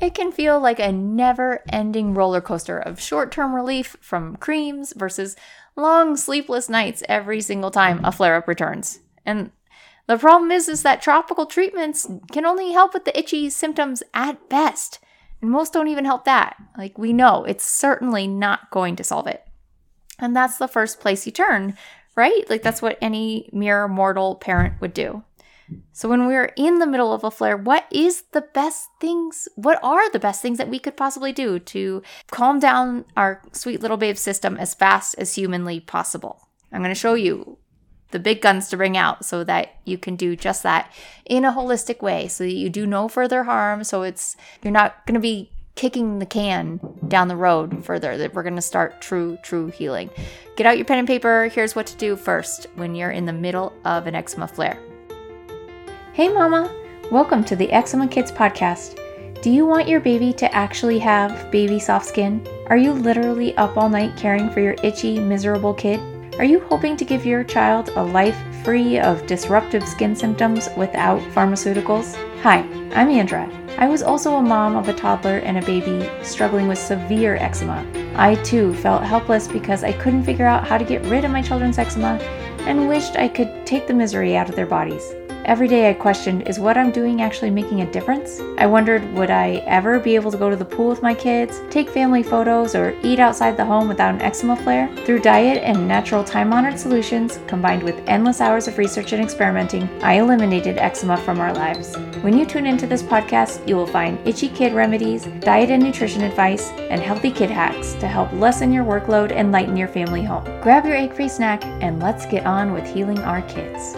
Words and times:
it 0.00 0.14
can 0.14 0.32
feel 0.32 0.60
like 0.60 0.78
a 0.78 0.92
never 0.92 1.62
ending 1.70 2.14
roller 2.14 2.40
coaster 2.40 2.78
of 2.78 3.00
short 3.00 3.32
term 3.32 3.54
relief 3.54 3.96
from 4.00 4.36
creams 4.36 4.92
versus 4.96 5.36
long 5.74 6.16
sleepless 6.16 6.68
nights 6.68 7.02
every 7.08 7.40
single 7.40 7.70
time 7.70 8.04
a 8.04 8.12
flare 8.12 8.36
up 8.36 8.48
returns. 8.48 9.00
And 9.24 9.50
the 10.06 10.16
problem 10.16 10.52
is, 10.52 10.68
is 10.68 10.82
that 10.82 11.02
topical 11.02 11.46
treatments 11.46 12.08
can 12.32 12.46
only 12.46 12.72
help 12.72 12.94
with 12.94 13.04
the 13.04 13.18
itchy 13.18 13.50
symptoms 13.50 14.02
at 14.14 14.48
best. 14.48 15.00
And 15.42 15.50
most 15.50 15.72
don't 15.72 15.88
even 15.88 16.04
help 16.04 16.24
that. 16.24 16.56
Like 16.78 16.96
we 16.96 17.12
know, 17.12 17.44
it's 17.44 17.66
certainly 17.66 18.26
not 18.26 18.70
going 18.70 18.96
to 18.96 19.04
solve 19.04 19.26
it. 19.26 19.44
And 20.18 20.34
that's 20.34 20.58
the 20.58 20.68
first 20.68 21.00
place 21.00 21.26
you 21.26 21.32
turn, 21.32 21.76
right? 22.14 22.48
Like 22.48 22.62
that's 22.62 22.80
what 22.80 22.98
any 23.00 23.50
mere 23.52 23.88
mortal 23.88 24.36
parent 24.36 24.80
would 24.80 24.94
do. 24.94 25.24
So 25.92 26.08
when 26.08 26.26
we're 26.26 26.52
in 26.56 26.78
the 26.78 26.86
middle 26.86 27.12
of 27.12 27.24
a 27.24 27.30
flare, 27.30 27.56
what 27.56 27.86
is 27.90 28.24
the 28.32 28.42
best 28.42 28.88
things? 29.00 29.48
What 29.56 29.78
are 29.82 30.10
the 30.10 30.18
best 30.18 30.42
things 30.42 30.58
that 30.58 30.68
we 30.68 30.78
could 30.78 30.96
possibly 30.96 31.32
do 31.32 31.58
to 31.58 32.02
calm 32.30 32.58
down 32.58 33.04
our 33.16 33.42
sweet 33.52 33.80
little 33.80 33.96
babe 33.96 34.16
system 34.16 34.56
as 34.56 34.74
fast 34.74 35.14
as 35.18 35.34
humanly 35.34 35.80
possible? 35.80 36.48
I'm 36.72 36.82
going 36.82 36.90
to 36.90 36.94
show 36.94 37.14
you 37.14 37.58
the 38.10 38.18
big 38.18 38.40
guns 38.40 38.68
to 38.68 38.76
bring 38.76 38.96
out 38.96 39.24
so 39.24 39.44
that 39.44 39.76
you 39.84 39.98
can 39.98 40.16
do 40.16 40.36
just 40.36 40.62
that 40.62 40.92
in 41.24 41.44
a 41.44 41.52
holistic 41.52 42.02
way 42.02 42.28
so 42.28 42.44
that 42.44 42.52
you 42.52 42.70
do 42.70 42.86
no 42.86 43.08
further 43.08 43.44
harm 43.44 43.82
so 43.82 44.02
it's 44.02 44.36
you're 44.62 44.72
not 44.72 45.04
going 45.06 45.14
to 45.14 45.20
be 45.20 45.50
kicking 45.74 46.18
the 46.18 46.26
can 46.26 46.80
down 47.08 47.28
the 47.28 47.36
road 47.36 47.84
further 47.84 48.16
that 48.16 48.32
we're 48.32 48.42
going 48.42 48.56
to 48.56 48.62
start 48.62 49.00
true 49.00 49.36
true 49.42 49.66
healing 49.68 50.08
get 50.56 50.66
out 50.66 50.78
your 50.78 50.86
pen 50.86 50.98
and 50.98 51.08
paper 51.08 51.48
here's 51.52 51.74
what 51.74 51.86
to 51.86 51.96
do 51.96 52.16
first 52.16 52.66
when 52.76 52.94
you're 52.94 53.10
in 53.10 53.26
the 53.26 53.32
middle 53.32 53.72
of 53.84 54.06
an 54.06 54.14
eczema 54.14 54.46
flare 54.46 54.80
hey 56.16 56.30
mama 56.30 56.74
welcome 57.10 57.44
to 57.44 57.54
the 57.54 57.70
eczema 57.70 58.08
kids 58.08 58.32
podcast 58.32 58.98
do 59.42 59.50
you 59.50 59.66
want 59.66 59.86
your 59.86 60.00
baby 60.00 60.32
to 60.32 60.50
actually 60.54 60.98
have 60.98 61.50
baby 61.50 61.78
soft 61.78 62.06
skin 62.06 62.42
are 62.68 62.78
you 62.78 62.90
literally 62.90 63.54
up 63.58 63.76
all 63.76 63.90
night 63.90 64.16
caring 64.16 64.48
for 64.48 64.60
your 64.60 64.74
itchy 64.82 65.20
miserable 65.20 65.74
kid 65.74 66.00
are 66.38 66.44
you 66.46 66.58
hoping 66.58 66.96
to 66.96 67.04
give 67.04 67.26
your 67.26 67.44
child 67.44 67.90
a 67.96 68.02
life 68.02 68.38
free 68.64 68.98
of 68.98 69.26
disruptive 69.26 69.86
skin 69.86 70.16
symptoms 70.16 70.68
without 70.76 71.18
pharmaceuticals? 71.32 72.14
Hi, 72.42 72.58
I'm 72.94 73.08
Andra. 73.08 73.50
I 73.78 73.88
was 73.88 74.02
also 74.02 74.36
a 74.36 74.42
mom 74.42 74.76
of 74.76 74.90
a 74.90 74.92
toddler 74.92 75.38
and 75.38 75.56
a 75.56 75.64
baby 75.64 76.10
struggling 76.22 76.68
with 76.68 76.78
severe 76.78 77.36
eczema. 77.36 77.86
I 78.16 78.34
too 78.36 78.74
felt 78.74 79.02
helpless 79.02 79.48
because 79.48 79.82
I 79.82 79.92
couldn't 79.92 80.24
figure 80.24 80.44
out 80.44 80.66
how 80.66 80.76
to 80.76 80.84
get 80.84 81.04
rid 81.06 81.24
of 81.24 81.30
my 81.30 81.40
children's 81.40 81.78
eczema 81.78 82.18
and 82.66 82.86
wished 82.86 83.16
I 83.16 83.28
could 83.28 83.64
take 83.64 83.86
the 83.86 83.94
misery 83.94 84.36
out 84.36 84.50
of 84.50 84.56
their 84.56 84.66
bodies. 84.66 85.14
Every 85.46 85.68
day 85.68 85.88
I 85.88 85.94
questioned 85.94 86.48
is 86.48 86.58
what 86.58 86.76
I'm 86.76 86.90
doing 86.90 87.22
actually 87.22 87.50
making 87.50 87.80
a 87.80 87.92
difference? 87.92 88.40
I 88.58 88.66
wondered 88.66 89.08
would 89.14 89.30
I 89.30 89.62
ever 89.68 90.00
be 90.00 90.16
able 90.16 90.32
to 90.32 90.36
go 90.36 90.50
to 90.50 90.56
the 90.56 90.64
pool 90.64 90.88
with 90.88 91.04
my 91.04 91.14
kids, 91.14 91.60
take 91.70 91.88
family 91.88 92.24
photos, 92.24 92.74
or 92.74 92.98
eat 93.04 93.20
outside 93.20 93.56
the 93.56 93.64
home 93.64 93.86
without 93.86 94.12
an 94.12 94.22
eczema 94.22 94.56
flare? 94.56 94.92
Through 95.04 95.20
diet 95.20 95.62
and 95.62 95.86
natural 95.86 96.24
time 96.24 96.52
honored 96.52 96.80
solutions, 96.80 97.38
combined 97.46 97.84
with 97.84 98.02
endless 98.08 98.40
hours 98.40 98.66
of 98.66 98.76
research 98.76 99.12
and 99.12 99.22
experimenting, 99.22 99.88
I 100.02 100.14
eliminated 100.14 100.78
eczema 100.78 101.16
from 101.16 101.38
our 101.38 101.54
lives. 101.54 101.96
When 102.22 102.36
you 102.36 102.44
tune 102.44 102.66
into 102.66 102.88
this 102.88 103.04
podcast, 103.04 103.68
you 103.68 103.76
will 103.76 103.86
find 103.86 104.18
itchy 104.26 104.48
kid 104.48 104.74
remedies, 104.74 105.26
diet 105.42 105.70
and 105.70 105.80
nutrition 105.80 106.22
advice, 106.22 106.70
and 106.90 107.00
healthy 107.00 107.30
kid 107.30 107.50
hacks 107.50 107.94
to 108.00 108.08
help 108.08 108.32
lessen 108.32 108.72
your 108.72 108.84
workload 108.84 109.30
and 109.30 109.52
lighten 109.52 109.76
your 109.76 109.86
family 109.86 110.24
home. 110.24 110.42
Grab 110.60 110.84
your 110.84 110.96
egg 110.96 111.14
free 111.14 111.28
snack 111.28 111.64
and 111.64 112.02
let's 112.02 112.26
get 112.26 112.44
on 112.46 112.72
with 112.72 112.84
healing 112.84 113.20
our 113.20 113.42
kids. 113.42 113.96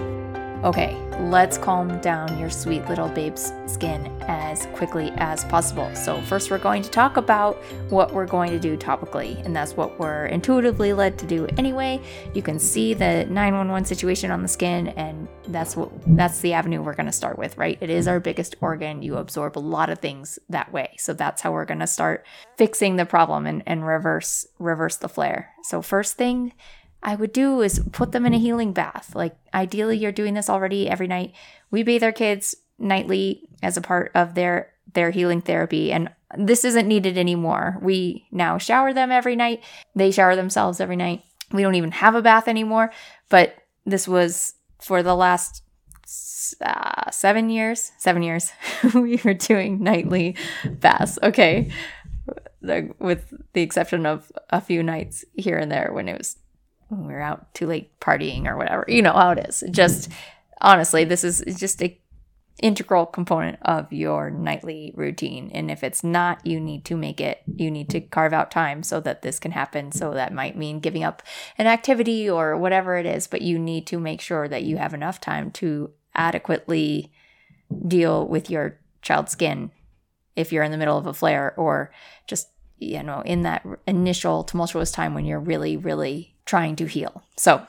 Okay, 0.64 0.97
let's 1.20 1.56
calm 1.56 2.01
down 2.01 2.37
your 2.37 2.51
sweet 2.51 2.84
little 2.89 3.09
babe's 3.09 3.53
skin 3.67 4.11
as 4.23 4.67
quickly 4.75 5.12
as 5.17 5.45
possible. 5.45 5.89
So, 5.95 6.20
first, 6.23 6.50
we're 6.50 6.59
going 6.59 6.83
to 6.83 6.91
talk 6.91 7.17
about 7.17 7.62
what 7.91 8.12
we're 8.12 8.27
going 8.27 8.50
to 8.50 8.59
do 8.59 8.77
topically, 8.77 9.41
and 9.45 9.55
that's 9.55 9.77
what 9.77 10.00
we're 10.00 10.27
intuitively 10.27 10.92
led 10.92 11.17
to 11.20 11.27
do 11.27 11.47
anyway. 11.59 12.00
You 12.34 12.42
can 12.42 12.59
see 12.59 12.92
the 12.92 13.25
911 13.27 13.84
situation 13.84 14.32
on 14.32 14.43
the 14.43 14.49
skin, 14.49 14.88
and 14.88 15.28
that's 15.47 15.77
what 15.77 15.93
that's 16.16 16.41
the 16.41 16.55
avenue 16.55 16.82
we're 16.82 16.94
going 16.94 17.06
to 17.06 17.12
start 17.12 17.38
with, 17.38 17.56
right? 17.56 17.78
It 17.81 17.88
is 17.88 18.09
our 18.09 18.19
biggest 18.19 18.56
organ. 18.61 19.00
You 19.00 19.19
absorb 19.19 19.56
a 19.56 19.61
lot 19.61 19.91
of 19.91 20.00
things 20.00 20.41
that 20.49 20.72
way. 20.72 20.97
So, 20.99 21.15
that's 21.15 21.41
how 21.41 21.53
we're 21.53 21.66
going 21.66 21.78
to 21.78 21.87
start 21.87 22.27
fixing 22.56 22.97
the 22.97 23.06
problem 23.06 23.47
and, 23.47 23.62
and 23.65 23.87
reverse 23.87 24.44
reverse 24.59 24.97
the 24.97 25.09
flare. 25.09 25.53
So, 25.62 25.82
first 25.82 26.16
thing 26.16 26.53
I 27.03 27.14
would 27.14 27.32
do 27.32 27.60
is 27.60 27.81
put 27.92 28.12
them 28.12 28.26
in 28.26 28.34
a 28.34 28.38
healing 28.38 28.72
bath. 28.72 29.14
Like 29.14 29.36
ideally 29.54 29.97
you're 29.97 30.12
doing 30.12 30.34
this 30.34 30.50
already 30.50 30.88
every 30.88 31.06
night. 31.06 31.32
We 31.70 31.82
bathe 31.82 32.03
our 32.03 32.12
kids 32.12 32.56
nightly 32.78 33.48
as 33.62 33.76
a 33.76 33.82
part 33.82 34.10
of 34.14 34.34
their 34.34 34.72
their 34.94 35.10
healing 35.10 35.41
therapy 35.41 35.92
and 35.92 36.10
this 36.37 36.64
isn't 36.64 36.88
needed 36.88 37.16
anymore. 37.16 37.78
We 37.81 38.26
now 38.31 38.58
shower 38.58 38.92
them 38.92 39.10
every 39.10 39.37
night. 39.37 39.62
They 39.94 40.10
shower 40.10 40.37
themselves 40.37 40.81
every 40.81 40.97
night. 40.97 41.22
We 41.53 41.62
don't 41.62 41.75
even 41.76 41.92
have 41.92 42.14
a 42.14 42.22
bath 42.22 42.48
anymore, 42.48 42.92
but 43.31 43.54
this 43.87 44.06
was 44.06 44.54
for 44.81 45.03
the 45.03 45.14
last 45.14 45.62
uh, 46.60 47.10
seven 47.10 47.48
years. 47.48 47.92
Seven 47.98 48.22
years, 48.22 48.53
we 48.94 49.20
were 49.25 49.34
doing 49.34 49.82
nightly 49.82 50.37
baths. 50.64 51.19
Okay, 51.22 51.70
with 52.60 53.32
the 53.54 53.62
exception 53.62 54.04
of 54.04 54.31
a 54.50 54.60
few 54.60 54.82
nights 54.82 55.25
here 55.34 55.56
and 55.56 55.72
there 55.72 55.91
when 55.92 56.08
it 56.08 56.19
was 56.19 56.37
when 56.88 57.06
we 57.06 57.15
are 57.15 57.21
out 57.21 57.53
too 57.54 57.66
late 57.66 57.99
partying 58.00 58.47
or 58.47 58.56
whatever. 58.56 58.84
You 58.88 59.03
know 59.03 59.12
how 59.12 59.31
it 59.31 59.47
is. 59.49 59.62
Just 59.71 60.10
honestly, 60.60 61.04
this 61.04 61.25
is 61.25 61.43
just 61.59 61.82
a 61.82 61.99
integral 62.60 63.06
component 63.06 63.59
of 63.62 63.93
your 63.93 64.31
nightly 64.31 64.93
routine. 64.97 65.50
And 65.54 65.71
if 65.71 65.84
it's 65.84 66.03
not, 66.03 66.44
you 66.44 66.59
need 66.59 66.84
to 66.87 66.97
make 66.97 67.21
it, 67.21 67.43
you 67.47 67.71
need 67.71 67.88
to 67.91 68.00
carve 68.00 68.32
out 68.32 68.50
time 68.50 68.82
so 68.82 69.00
that 69.00 69.22
this 69.22 69.38
can 69.38 69.53
happen. 69.53 69.93
So 69.93 70.12
that 70.15 70.34
might 70.34 70.56
mean 70.56 70.81
giving 70.81 71.04
up 71.04 71.22
an 71.56 71.66
activity 71.66 72.28
or 72.28 72.56
whatever 72.56 72.97
it 72.97 73.06
is, 73.06 73.26
but 73.26 73.43
you 73.43 73.59
need 73.59 73.87
to 73.88 74.00
make 74.00 74.20
sure 74.20 74.49
that 74.49 74.65
you 74.65 74.76
have 74.76 74.93
enough 74.93 75.20
time 75.20 75.50
to 75.53 75.93
adequately 76.15 77.12
deal 77.87 78.26
with 78.26 78.50
your 78.50 78.81
child's 79.03 79.32
skin 79.32 79.70
if 80.34 80.53
you're 80.53 80.65
in 80.65 80.72
the 80.72 80.78
middle 80.78 80.99
of 80.99 81.06
a 81.06 81.15
flare 81.15 81.55
or 81.56 81.93
just, 82.26 82.49
you 82.78 83.03
know, 83.03 83.20
in 83.20 83.43
that 83.43 83.65
initial 83.87 84.43
tumultuous 84.43 84.91
time 84.91 85.15
when 85.15 85.25
you're 85.25 85.38
really, 85.38 85.76
really 85.76 86.34
trying 86.48 86.75
to 86.76 86.86
heal. 86.86 87.22
So, 87.36 87.64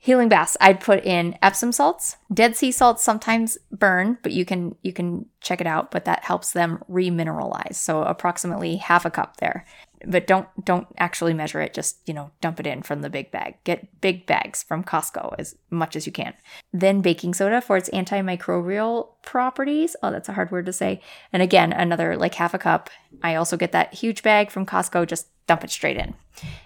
healing 0.00 0.28
baths, 0.28 0.56
I'd 0.60 0.80
put 0.80 1.04
in 1.04 1.38
Epsom 1.40 1.72
salts. 1.72 2.16
Dead 2.32 2.56
sea 2.56 2.72
salts 2.72 3.02
sometimes 3.02 3.56
burn, 3.70 4.18
but 4.22 4.32
you 4.32 4.44
can 4.44 4.74
you 4.82 4.92
can 4.92 5.26
check 5.40 5.60
it 5.60 5.66
out, 5.66 5.90
but 5.90 6.04
that 6.04 6.24
helps 6.24 6.52
them 6.52 6.82
remineralize. 6.90 7.76
So 7.76 8.02
approximately 8.02 8.76
half 8.76 9.06
a 9.06 9.10
cup 9.10 9.36
there. 9.38 9.64
But 10.04 10.26
don't 10.26 10.48
don't 10.64 10.88
actually 10.98 11.34
measure 11.34 11.60
it, 11.60 11.72
just, 11.72 11.98
you 12.06 12.14
know, 12.14 12.30
dump 12.40 12.60
it 12.60 12.66
in 12.66 12.82
from 12.82 13.00
the 13.00 13.10
big 13.10 13.30
bag. 13.30 13.54
Get 13.64 14.00
big 14.00 14.26
bags 14.26 14.62
from 14.62 14.84
Costco 14.84 15.36
as 15.38 15.54
much 15.70 15.94
as 15.96 16.04
you 16.04 16.12
can. 16.12 16.34
Then 16.72 17.00
baking 17.00 17.34
soda 17.34 17.60
for 17.60 17.76
its 17.76 17.90
antimicrobial 17.90 19.08
properties. 19.22 19.96
Oh, 20.02 20.10
that's 20.10 20.28
a 20.28 20.34
hard 20.34 20.50
word 20.50 20.66
to 20.66 20.72
say. 20.72 21.00
And 21.32 21.42
again, 21.42 21.72
another 21.72 22.16
like 22.16 22.34
half 22.34 22.54
a 22.54 22.58
cup. 22.58 22.90
I 23.22 23.36
also 23.36 23.56
get 23.56 23.72
that 23.72 23.94
huge 23.94 24.22
bag 24.22 24.50
from 24.50 24.66
Costco, 24.66 25.06
just 25.06 25.28
dump 25.46 25.64
it 25.64 25.70
straight 25.70 25.96
in. 25.96 26.14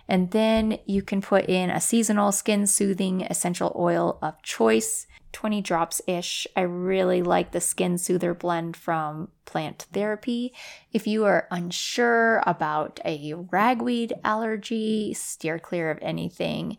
And 0.09 0.31
then 0.31 0.79
you 0.87 1.03
can 1.03 1.21
put 1.21 1.47
in 1.47 1.71
a 1.71 1.81
seasonal 1.81 2.33
skin 2.33 2.67
soothing 2.67 3.23
essential 3.23 3.73
oil 3.79 4.19
of 4.23 4.43
choice, 4.43 5.07
20 5.33 5.61
drops 5.61 6.03
ish. 6.07 6.47
I 6.57 6.63
really 6.63 7.23
like 7.23 7.53
the 7.53 7.61
Skin 7.61 7.99
Soother 7.99 8.35
blend 8.35 8.77
from 8.77 9.29
Plant 9.45 9.87
Therapy. 9.93 10.53
If 10.93 11.07
you 11.07 11.25
are 11.25 11.47
unsure 11.51 12.43
about 12.47 12.99
a 13.05 13.35
ragweed 13.35 14.13
allergy, 14.25 15.15
steer 15.15 15.59
clear 15.59 15.91
of 15.91 15.99
anything 16.03 16.79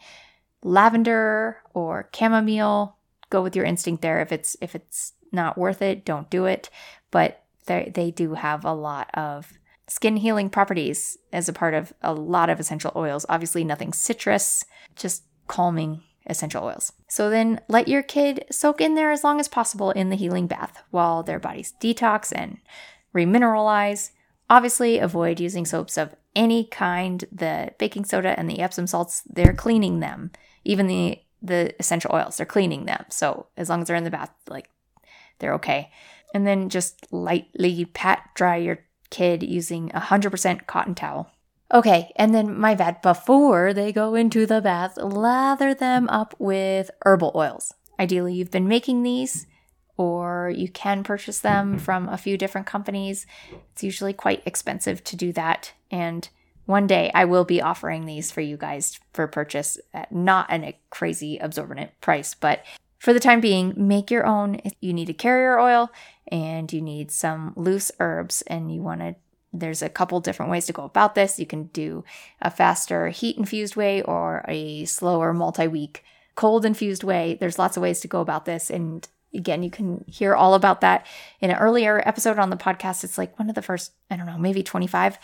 lavender 0.64 1.58
or 1.74 2.10
chamomile. 2.14 2.98
Go 3.30 3.42
with 3.42 3.56
your 3.56 3.66
instinct 3.66 4.02
there. 4.02 4.20
If 4.20 4.32
it's 4.32 4.58
if 4.62 4.76
it's 4.76 5.14
not 5.32 5.58
worth 5.58 5.82
it, 5.82 6.04
don't 6.04 6.30
do 6.30 6.46
it. 6.46 6.70
But 7.10 7.44
they 7.66 7.92
they 7.94 8.12
do 8.12 8.34
have 8.34 8.66
a 8.66 8.74
lot 8.74 9.10
of 9.14 9.54
skin 9.92 10.16
healing 10.16 10.50
properties 10.50 11.18
as 11.34 11.50
a 11.50 11.54
part 11.54 11.74
of 11.74 11.92
a 12.02 12.14
lot 12.14 12.50
of 12.50 12.62
essential 12.62 12.94
oils. 12.96 13.26
Obviously, 13.28 13.66
nothing 13.66 13.92
citrus, 13.92 14.64
just 14.96 15.24
calming 15.48 16.02
essential 16.28 16.64
oils. 16.64 16.94
So 17.10 17.30
then 17.30 17.60
let 17.68 17.90
your 17.90 18.02
kid 18.02 18.46
soak 18.50 18.80
in 18.80 18.96
there 18.96 19.12
as 19.12 19.26
long 19.26 19.42
as 19.42 19.50
possible 19.50 19.92
in 19.92 20.10
the 20.10 20.16
healing 20.16 20.48
bath 20.48 20.82
while 20.92 21.24
their 21.24 21.40
bodies 21.40 21.74
detox 21.82 22.32
and 22.34 22.60
remineralize. 23.14 24.12
Obviously, 24.50 24.98
avoid 24.98 25.42
using 25.42 25.66
soaps 25.66 25.98
of 25.98 26.16
any 26.38 26.64
kind. 26.64 27.26
The 27.30 27.74
baking 27.78 28.06
soda 28.06 28.40
and 28.40 28.50
the 28.50 28.62
Epsom 28.62 28.88
salts, 28.88 29.24
they're 29.30 29.54
cleaning 29.54 30.00
them. 30.00 30.32
Even 30.64 30.88
the 30.88 31.20
the 31.42 31.76
essential 31.80 32.12
oils, 32.14 32.38
they're 32.38 32.46
cleaning 32.46 32.86
them. 32.86 33.04
So 33.10 33.48
as 33.58 33.68
long 33.68 33.82
as 33.82 33.88
they're 33.88 33.98
in 33.98 34.06
the 34.06 34.10
bath, 34.10 34.32
like 34.48 34.70
they're 35.40 35.56
okay. 35.56 35.92
And 36.34 36.48
then 36.48 36.70
just 36.70 37.12
lightly 37.12 37.84
pat 37.84 38.30
dry 38.36 38.56
your 38.56 38.80
kid 39.12 39.44
using 39.44 39.90
100% 39.90 40.66
cotton 40.66 40.96
towel. 40.96 41.30
Okay, 41.74 42.12
and 42.16 42.34
then 42.34 42.58
my 42.58 42.76
bad, 42.76 43.02
before 43.02 43.74
they 43.74 43.94
go 43.94 44.16
into 44.16 44.46
the 44.46 44.60
bath, 44.60 44.98
lather 44.98 45.74
them 45.74 46.10
up 46.10 46.34
with 46.40 46.90
herbal 47.06 47.32
oils. 47.36 47.74
Ideally, 48.00 48.34
you've 48.34 48.52
been 48.52 48.68
making 48.68 49.04
these 49.04 49.46
or 49.96 50.52
you 50.56 50.68
can 50.68 51.04
purchase 51.04 51.40
them 51.40 51.78
from 51.78 52.10
a 52.10 52.18
few 52.18 52.36
different 52.36 52.66
companies. 52.66 53.28
It's 53.72 53.84
usually 53.84 54.14
quite 54.14 54.42
expensive 54.46 55.04
to 55.04 55.16
do 55.16 55.32
that. 55.34 55.74
And 55.92 56.28
one 56.66 56.88
day 56.88 57.12
I 57.14 57.26
will 57.26 57.46
be 57.46 57.62
offering 57.62 58.06
these 58.06 58.32
for 58.32 58.42
you 58.42 58.58
guys 58.58 59.00
for 59.14 59.28
purchase 59.28 59.78
at 59.94 60.12
not 60.12 60.52
a 60.52 60.80
crazy 60.90 61.38
absorbent 61.38 61.92
price, 62.02 62.34
but 62.34 62.64
for 63.02 63.14
the 63.14 63.20
time 63.20 63.42
being, 63.42 63.74
make 63.76 64.12
your 64.12 64.28
own. 64.28 64.62
You 64.80 64.94
need 64.94 65.10
a 65.10 65.14
carrier 65.14 65.60
oil 65.60 65.92
and 66.28 66.72
you 66.72 66.82
need 66.84 67.10
some 67.10 67.52
loose 67.56 67.92
herbs, 68.00 68.44
and 68.44 68.72
you 68.72 68.84
want 68.84 69.02
to 69.02 69.16
there's 69.52 69.82
a 69.82 69.90
couple 69.90 70.20
different 70.20 70.52
ways 70.52 70.68
to 70.68 70.74
go 70.74 70.84
about 70.84 71.16
this. 71.16 71.40
You 71.40 71.48
can 71.48 71.64
do 71.74 72.06
a 72.44 72.52
faster 72.52 73.10
heat 73.10 73.38
infused 73.38 73.76
way 73.76 74.04
or 74.04 74.46
a 74.48 74.86
slower 74.86 75.34
multi 75.34 75.68
week 75.68 76.04
cold 76.36 76.64
infused 76.64 77.04
way. 77.04 77.38
There's 77.40 77.58
lots 77.58 77.76
of 77.76 77.82
ways 77.82 78.02
to 78.02 78.08
go 78.08 78.22
about 78.22 78.46
this. 78.46 78.70
And 78.70 79.06
again, 79.34 79.64
you 79.64 79.72
can 79.72 80.06
hear 80.08 80.36
all 80.36 80.54
about 80.54 80.82
that 80.82 81.08
in 81.40 81.50
an 81.50 81.58
earlier 81.58 82.04
episode 82.06 82.38
on 82.38 82.52
the 82.52 82.56
podcast. 82.56 83.04
It's 83.04 83.18
like 83.18 83.38
one 83.40 83.50
of 83.50 83.56
the 83.56 83.64
first, 83.64 83.94
I 84.12 84.16
don't 84.16 84.28
know, 84.28 84.38
maybe 84.38 84.62
25. 84.62 85.18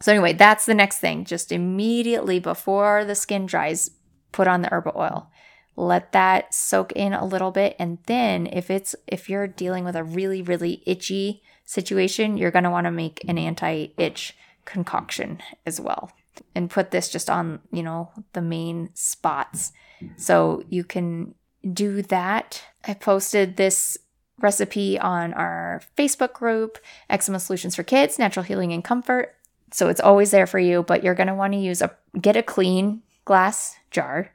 So, 0.00 0.12
anyway, 0.12 0.34
that's 0.34 0.66
the 0.66 0.74
next 0.74 0.98
thing. 0.98 1.24
Just 1.24 1.50
immediately 1.50 2.40
before 2.40 3.06
the 3.06 3.14
skin 3.14 3.46
dries, 3.46 3.90
put 4.32 4.46
on 4.46 4.60
the 4.60 4.68
herbal 4.68 4.92
oil. 4.96 5.30
Let 5.76 6.12
that 6.12 6.54
soak 6.54 6.92
in 6.92 7.12
a 7.12 7.24
little 7.24 7.50
bit. 7.50 7.76
And 7.78 7.98
then 8.06 8.46
if 8.46 8.70
it's, 8.70 8.94
if 9.06 9.28
you're 9.28 9.46
dealing 9.46 9.84
with 9.84 9.96
a 9.96 10.04
really, 10.04 10.42
really 10.42 10.82
itchy 10.86 11.42
situation, 11.64 12.36
you're 12.36 12.50
going 12.50 12.64
to 12.64 12.70
want 12.70 12.84
to 12.86 12.90
make 12.90 13.24
an 13.28 13.38
anti 13.38 13.88
itch 13.96 14.36
concoction 14.64 15.42
as 15.66 15.80
well 15.80 16.12
and 16.54 16.70
put 16.70 16.90
this 16.90 17.08
just 17.08 17.28
on, 17.28 17.60
you 17.70 17.82
know, 17.82 18.10
the 18.32 18.42
main 18.42 18.90
spots. 18.94 19.72
So 20.16 20.64
you 20.68 20.84
can 20.84 21.34
do 21.72 22.02
that. 22.02 22.62
I 22.86 22.94
posted 22.94 23.56
this 23.56 23.96
recipe 24.40 24.98
on 24.98 25.32
our 25.34 25.82
Facebook 25.96 26.32
group, 26.32 26.78
Eczema 27.08 27.38
Solutions 27.38 27.76
for 27.76 27.82
Kids, 27.82 28.18
Natural 28.18 28.44
Healing 28.44 28.72
and 28.72 28.82
Comfort. 28.82 29.36
So 29.70 29.88
it's 29.88 30.00
always 30.00 30.32
there 30.32 30.46
for 30.46 30.58
you, 30.58 30.82
but 30.82 31.02
you're 31.02 31.14
going 31.14 31.28
to 31.28 31.34
want 31.34 31.52
to 31.54 31.58
use 31.58 31.80
a 31.80 31.96
get 32.20 32.36
a 32.36 32.42
clean 32.42 33.02
glass 33.24 33.76
jar 33.90 34.32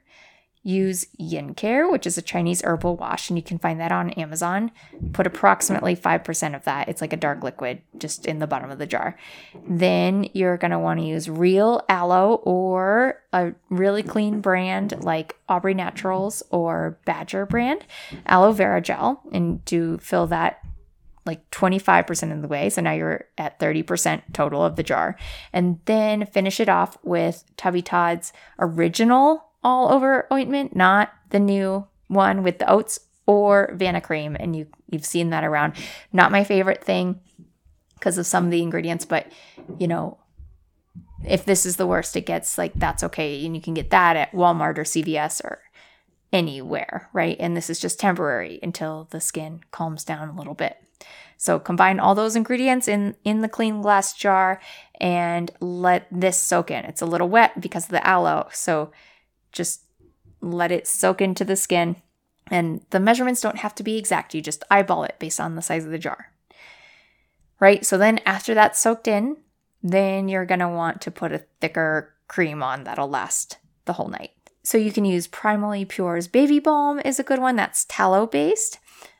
use 0.68 1.06
Yin 1.16 1.54
Care, 1.54 1.88
which 1.88 2.06
is 2.06 2.18
a 2.18 2.22
Chinese 2.22 2.62
herbal 2.62 2.96
wash, 2.96 3.30
and 3.30 3.38
you 3.38 3.42
can 3.42 3.58
find 3.58 3.80
that 3.80 3.90
on 3.90 4.10
Amazon. 4.10 4.70
Put 5.14 5.26
approximately 5.26 5.96
5% 5.96 6.54
of 6.54 6.64
that. 6.64 6.88
It's 6.88 7.00
like 7.00 7.14
a 7.14 7.16
dark 7.16 7.42
liquid 7.42 7.80
just 7.96 8.26
in 8.26 8.38
the 8.38 8.46
bottom 8.46 8.70
of 8.70 8.78
the 8.78 8.86
jar. 8.86 9.16
Then 9.66 10.28
you're 10.34 10.58
going 10.58 10.72
to 10.72 10.78
want 10.78 11.00
to 11.00 11.06
use 11.06 11.30
real 11.30 11.82
aloe 11.88 12.34
or 12.44 13.22
a 13.32 13.54
really 13.70 14.02
clean 14.02 14.42
brand 14.42 15.02
like 15.02 15.36
Aubrey 15.48 15.74
Naturals 15.74 16.42
or 16.50 16.98
Badger 17.06 17.46
brand 17.46 17.86
aloe 18.26 18.52
vera 18.52 18.82
gel 18.82 19.22
and 19.32 19.64
do 19.64 19.96
fill 19.98 20.26
that 20.26 20.60
like 21.24 21.48
25% 21.50 22.32
of 22.32 22.42
the 22.42 22.48
way. 22.48 22.70
So 22.70 22.80
now 22.80 22.92
you're 22.92 23.26
at 23.36 23.58
30% 23.60 24.22
total 24.32 24.64
of 24.64 24.76
the 24.76 24.82
jar. 24.82 25.16
And 25.52 25.78
then 25.84 26.24
finish 26.26 26.58
it 26.58 26.70
off 26.70 26.96
with 27.02 27.44
Tubby 27.56 27.82
Todd's 27.82 28.32
original 28.58 29.47
all 29.62 29.92
over 29.92 30.26
ointment, 30.32 30.74
not 30.74 31.12
the 31.30 31.40
new 31.40 31.86
one 32.08 32.42
with 32.42 32.58
the 32.58 32.70
oats 32.70 33.00
or 33.26 33.74
Vanicream. 33.76 34.36
And 34.38 34.56
you, 34.56 34.66
you've 34.88 35.04
seen 35.04 35.30
that 35.30 35.44
around. 35.44 35.74
Not 36.12 36.32
my 36.32 36.44
favorite 36.44 36.82
thing 36.82 37.20
because 37.94 38.18
of 38.18 38.26
some 38.26 38.46
of 38.46 38.50
the 38.50 38.62
ingredients, 38.62 39.04
but 39.04 39.30
you 39.78 39.88
know, 39.88 40.18
if 41.26 41.44
this 41.44 41.66
is 41.66 41.76
the 41.76 41.86
worst 41.86 42.16
it 42.16 42.26
gets, 42.26 42.56
like 42.56 42.72
that's 42.74 43.02
okay. 43.04 43.44
And 43.44 43.54
you 43.54 43.60
can 43.60 43.74
get 43.74 43.90
that 43.90 44.16
at 44.16 44.32
Walmart 44.32 44.78
or 44.78 44.84
CVS 44.84 45.44
or 45.44 45.60
anywhere, 46.32 47.08
right? 47.12 47.36
And 47.40 47.56
this 47.56 47.70
is 47.70 47.80
just 47.80 47.98
temporary 47.98 48.60
until 48.62 49.08
the 49.10 49.20
skin 49.20 49.60
calms 49.70 50.04
down 50.04 50.28
a 50.28 50.36
little 50.36 50.54
bit. 50.54 50.76
So 51.36 51.58
combine 51.58 52.00
all 52.00 52.14
those 52.14 52.34
ingredients 52.34 52.88
in 52.88 53.14
in 53.24 53.42
the 53.42 53.48
clean 53.48 53.80
glass 53.80 54.12
jar 54.12 54.60
and 55.00 55.50
let 55.60 56.06
this 56.10 56.36
soak 56.36 56.70
in. 56.70 56.84
It's 56.84 57.02
a 57.02 57.06
little 57.06 57.28
wet 57.28 57.60
because 57.60 57.84
of 57.84 57.90
the 57.90 58.06
aloe. 58.06 58.48
So 58.52 58.90
just 59.52 59.82
let 60.40 60.70
it 60.70 60.86
soak 60.86 61.20
into 61.20 61.44
the 61.44 61.56
skin. 61.56 61.96
And 62.50 62.84
the 62.90 63.00
measurements 63.00 63.40
don't 63.40 63.58
have 63.58 63.74
to 63.76 63.82
be 63.82 63.98
exact. 63.98 64.34
You 64.34 64.40
just 64.40 64.64
eyeball 64.70 65.04
it 65.04 65.16
based 65.18 65.40
on 65.40 65.54
the 65.54 65.62
size 65.62 65.84
of 65.84 65.90
the 65.90 65.98
jar. 65.98 66.32
Right? 67.60 67.84
So 67.84 67.98
then 67.98 68.20
after 68.24 68.54
that's 68.54 68.80
soaked 68.80 69.08
in, 69.08 69.36
then 69.82 70.28
you're 70.28 70.46
going 70.46 70.60
to 70.60 70.68
want 70.68 71.00
to 71.02 71.10
put 71.10 71.32
a 71.32 71.44
thicker 71.60 72.14
cream 72.26 72.62
on 72.62 72.84
that'll 72.84 73.08
last 73.08 73.58
the 73.84 73.94
whole 73.94 74.08
night. 74.08 74.30
So 74.62 74.76
you 74.78 74.92
can 74.92 75.04
use 75.04 75.28
Primally 75.28 75.88
Pure's 75.88 76.28
Baby 76.28 76.58
Balm 76.58 77.00
is 77.00 77.18
a 77.18 77.24
good 77.24 77.38
one 77.38 77.56
that's 77.56 77.86
tallow 77.86 78.26
based. 78.26 78.78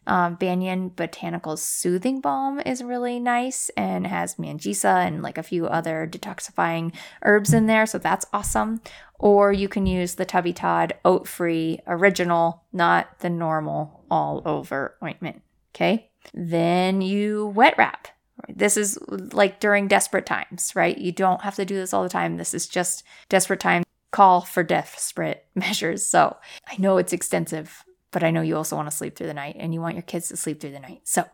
Um, 0.08 0.36
Banyan 0.36 0.90
Botanicals 0.90 1.58
Soothing 1.58 2.20
Balm 2.20 2.60
is 2.60 2.82
really 2.82 3.20
nice 3.20 3.68
and 3.76 4.06
has 4.06 4.36
manjistha 4.36 5.06
and 5.06 5.22
like 5.22 5.36
a 5.36 5.42
few 5.42 5.66
other 5.66 6.08
detoxifying 6.10 6.94
herbs 7.22 7.52
in 7.52 7.66
there. 7.66 7.84
So 7.84 7.98
that's 7.98 8.24
awesome. 8.32 8.80
Or 9.18 9.52
you 9.52 9.68
can 9.68 9.86
use 9.86 10.14
the 10.14 10.24
Tubby 10.24 10.54
Todd 10.54 10.94
oat 11.04 11.28
free 11.28 11.80
original, 11.86 12.64
not 12.72 13.18
the 13.20 13.28
normal 13.28 14.04
all 14.10 14.42
over 14.46 14.96
ointment. 15.02 15.42
Okay. 15.74 16.10
Then 16.32 17.02
you 17.02 17.48
wet 17.48 17.74
wrap. 17.76 18.08
This 18.48 18.78
is 18.78 18.98
like 19.08 19.60
during 19.60 19.88
desperate 19.88 20.24
times, 20.24 20.72
right? 20.74 20.96
You 20.96 21.12
don't 21.12 21.42
have 21.42 21.56
to 21.56 21.66
do 21.66 21.74
this 21.74 21.92
all 21.92 22.02
the 22.02 22.08
time. 22.08 22.38
This 22.38 22.54
is 22.54 22.66
just 22.66 23.02
desperate 23.28 23.60
time 23.60 23.84
call 24.10 24.40
for 24.40 24.62
desperate 24.62 25.44
measures. 25.54 26.06
So 26.06 26.36
I 26.66 26.76
know 26.78 26.96
it's 26.96 27.12
extensive 27.12 27.84
but 28.10 28.22
I 28.22 28.30
know 28.30 28.42
you 28.42 28.56
also 28.56 28.76
want 28.76 28.90
to 28.90 28.96
sleep 28.96 29.16
through 29.16 29.26
the 29.26 29.34
night 29.34 29.56
and 29.58 29.74
you 29.74 29.80
want 29.80 29.94
your 29.94 30.02
kids 30.02 30.28
to 30.28 30.36
sleep 30.36 30.60
through 30.60 30.72
the 30.72 30.80
night. 30.80 31.02
So 31.04 31.24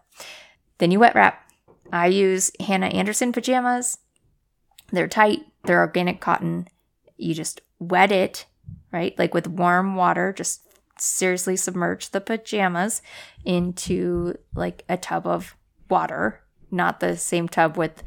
then 0.79 0.91
you 0.91 1.01
wet 1.01 1.15
wrap. 1.15 1.51
I 1.93 2.07
use 2.07 2.51
Hanna 2.61 2.87
Andersson 2.87 3.33
pajamas. 3.33 3.99
They're 4.91 5.09
tight, 5.09 5.41
they're 5.65 5.81
organic 5.81 6.21
cotton. 6.21 6.69
You 7.17 7.35
just 7.35 7.61
wet 7.79 8.13
it, 8.13 8.47
right? 8.93 9.19
Like 9.19 9.35
with 9.35 9.47
warm 9.47 9.97
water, 9.97 10.33
just 10.33 10.63
seriously 10.99 11.57
submerge 11.57 12.11
the 12.11 12.21
pajamas 12.21 13.03
into 13.45 14.35
like 14.55 14.85
a 14.89 14.97
tub 14.97 15.27
of 15.27 15.57
water, 15.89 16.41
not 16.71 17.01
the 17.01 17.17
same 17.17 17.49
tub 17.49 17.77
with 17.77 18.03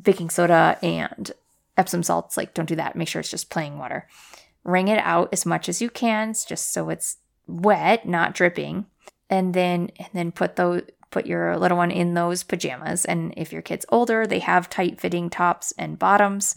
baking 0.00 0.30
soda 0.30 0.78
and 0.82 1.32
Epsom 1.76 2.02
salts. 2.02 2.36
Like, 2.36 2.54
don't 2.54 2.68
do 2.68 2.76
that. 2.76 2.96
Make 2.96 3.08
sure 3.08 3.20
it's 3.20 3.30
just 3.30 3.50
plain 3.50 3.78
water. 3.78 4.08
Wring 4.64 4.88
it 4.88 4.98
out 4.98 5.28
as 5.32 5.46
much 5.46 5.68
as 5.68 5.80
you 5.80 5.90
can, 5.90 6.34
just 6.48 6.72
so 6.72 6.88
it's 6.88 7.18
wet, 7.46 8.06
not 8.06 8.34
dripping, 8.34 8.86
and 9.30 9.54
then 9.54 9.90
and 9.98 10.08
then 10.12 10.32
put 10.32 10.56
those 10.56 10.82
put 11.10 11.26
your 11.26 11.56
little 11.56 11.78
one 11.78 11.90
in 11.90 12.14
those 12.14 12.42
pajamas. 12.42 13.04
And 13.04 13.32
if 13.36 13.52
your 13.52 13.62
kid's 13.62 13.86
older, 13.88 14.26
they 14.26 14.40
have 14.40 14.68
tight 14.68 15.00
fitting 15.00 15.30
tops 15.30 15.72
and 15.78 15.98
bottoms. 15.98 16.54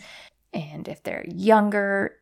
And 0.54 0.88
if 0.88 1.04
they're 1.04 1.26
younger, 1.28 2.16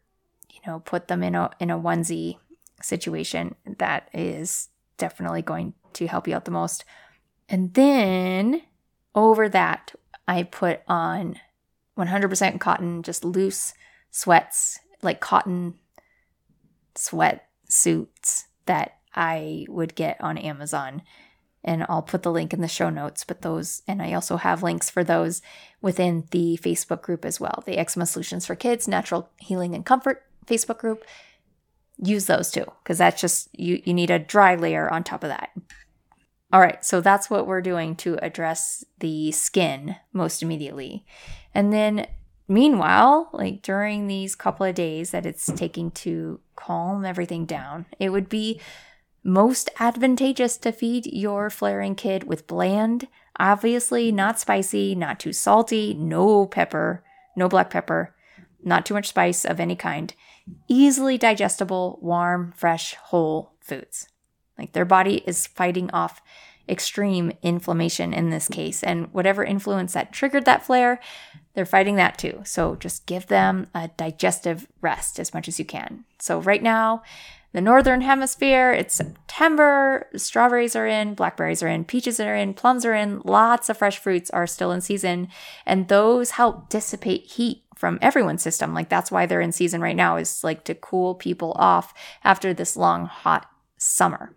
you 0.49 0.59
know, 0.67 0.79
put 0.79 1.07
them 1.07 1.23
in 1.23 1.35
a 1.35 1.49
in 1.59 1.69
a 1.69 1.79
onesie 1.79 2.37
situation. 2.81 3.55
That 3.79 4.09
is 4.13 4.69
definitely 4.97 5.41
going 5.41 5.73
to 5.93 6.07
help 6.07 6.27
you 6.27 6.35
out 6.35 6.45
the 6.45 6.51
most. 6.51 6.83
And 7.49 7.73
then 7.73 8.61
over 9.15 9.47
that, 9.49 9.95
I 10.27 10.43
put 10.43 10.81
on 10.87 11.39
100% 11.97 12.59
cotton, 12.59 13.01
just 13.01 13.23
loose 13.23 13.73
sweats, 14.11 14.79
like 15.01 15.19
cotton 15.21 15.75
sweat 16.95 17.47
suits 17.69 18.46
that 18.67 18.99
I 19.15 19.65
would 19.67 19.95
get 19.95 20.21
on 20.21 20.37
Amazon. 20.37 21.01
And 21.63 21.85
I'll 21.89 22.03
put 22.03 22.23
the 22.23 22.31
link 22.31 22.53
in 22.53 22.61
the 22.61 22.67
show 22.67 22.89
notes, 22.89 23.25
but 23.25 23.41
those, 23.41 23.81
and 23.87 24.01
I 24.01 24.13
also 24.13 24.37
have 24.37 24.63
links 24.63 24.89
for 24.89 25.03
those 25.03 25.41
within 25.81 26.25
the 26.31 26.57
Facebook 26.61 27.01
group 27.01 27.25
as 27.25 27.41
well 27.41 27.61
the 27.65 27.77
Eczema 27.77 28.05
Solutions 28.05 28.45
for 28.45 28.55
Kids, 28.55 28.87
Natural 28.87 29.29
Healing 29.37 29.75
and 29.75 29.85
Comfort 29.85 30.23
Facebook 30.45 30.77
group. 30.77 31.03
Use 31.97 32.27
those 32.27 32.51
too, 32.51 32.65
because 32.83 32.99
that's 32.99 33.19
just, 33.19 33.49
you, 33.57 33.81
you 33.83 33.93
need 33.93 34.11
a 34.11 34.19
dry 34.19 34.55
layer 34.55 34.87
on 34.89 35.03
top 35.03 35.23
of 35.23 35.29
that. 35.29 35.49
All 36.53 36.61
right, 36.61 36.85
so 36.85 37.01
that's 37.01 37.29
what 37.29 37.47
we're 37.47 37.61
doing 37.61 37.95
to 37.97 38.15
address 38.21 38.85
the 38.99 39.33
skin 39.33 39.97
most 40.13 40.41
immediately. 40.41 41.05
And 41.53 41.73
then 41.73 42.07
Meanwhile, 42.47 43.29
like 43.33 43.61
during 43.61 44.07
these 44.07 44.35
couple 44.35 44.65
of 44.65 44.75
days 44.75 45.11
that 45.11 45.25
it's 45.25 45.47
taking 45.47 45.91
to 45.91 46.39
calm 46.55 47.03
everything 47.03 47.45
down, 47.45 47.85
it 47.99 48.09
would 48.09 48.29
be 48.29 48.61
most 49.23 49.69
advantageous 49.79 50.55
to 50.57 50.71
feed 50.71 51.05
your 51.07 51.49
flaring 51.49 51.95
kid 51.95 52.23
with 52.23 52.47
bland, 52.47 53.09
obviously 53.37 54.11
not 54.11 54.39
spicy, 54.39 54.95
not 54.95 55.19
too 55.19 55.33
salty, 55.33 55.93
no 55.93 56.45
pepper, 56.45 57.03
no 57.35 57.49
black 57.49 57.69
pepper, 57.69 58.15
not 58.63 58.85
too 58.85 58.93
much 58.93 59.09
spice 59.09 59.43
of 59.43 59.59
any 59.59 59.75
kind, 59.75 60.13
easily 60.69 61.17
digestible, 61.17 61.99
warm, 62.01 62.53
fresh, 62.55 62.95
whole 62.95 63.51
foods. 63.59 64.07
Like 64.57 64.71
their 64.71 64.85
body 64.85 65.23
is 65.27 65.47
fighting 65.47 65.91
off 65.91 66.21
extreme 66.69 67.31
inflammation 67.41 68.13
in 68.13 68.29
this 68.29 68.47
case. 68.47 68.83
And 68.83 69.13
whatever 69.13 69.43
influence 69.43 69.93
that 69.93 70.11
triggered 70.11 70.45
that 70.45 70.65
flare, 70.65 70.99
they're 71.57 71.65
fighting 71.65 71.95
that 71.95 72.19
too. 72.19 72.39
So 72.45 72.75
just 72.75 73.07
give 73.07 73.25
them 73.25 73.65
a 73.73 73.87
digestive 73.97 74.67
rest 74.79 75.19
as 75.19 75.33
much 75.33 75.47
as 75.47 75.57
you 75.57 75.65
can. 75.65 76.05
So 76.19 76.39
right 76.39 76.61
now, 76.61 77.01
the 77.51 77.61
northern 77.61 78.01
hemisphere, 78.01 78.71
it's 78.71 78.93
September. 78.93 80.07
Strawberries 80.15 80.75
are 80.75 80.85
in, 80.85 81.15
blackberries 81.15 81.63
are 81.63 81.67
in, 81.67 81.83
peaches 81.83 82.19
are 82.19 82.35
in, 82.35 82.53
plums 82.53 82.85
are 82.85 82.93
in. 82.93 83.21
Lots 83.25 83.69
of 83.69 83.77
fresh 83.79 83.97
fruits 83.97 84.29
are 84.29 84.45
still 84.45 84.71
in 84.71 84.81
season, 84.81 85.29
and 85.65 85.87
those 85.87 86.29
help 86.29 86.69
dissipate 86.69 87.23
heat 87.23 87.63
from 87.73 87.97
everyone's 88.03 88.43
system. 88.43 88.75
Like 88.75 88.89
that's 88.89 89.09
why 89.11 89.25
they're 89.25 89.41
in 89.41 89.51
season 89.51 89.81
right 89.81 89.95
now 89.95 90.17
is 90.17 90.43
like 90.43 90.63
to 90.65 90.75
cool 90.75 91.15
people 91.15 91.53
off 91.55 91.91
after 92.23 92.53
this 92.53 92.77
long 92.77 93.07
hot 93.07 93.49
summer. 93.77 94.35